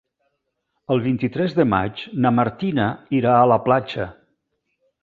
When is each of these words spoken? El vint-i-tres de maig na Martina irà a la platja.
El 0.95 1.03
vint-i-tres 1.03 1.53
de 1.59 1.67
maig 1.75 2.03
na 2.25 2.33
Martina 2.41 2.89
irà 3.21 3.39
a 3.43 3.47
la 3.55 3.63
platja. 3.69 4.11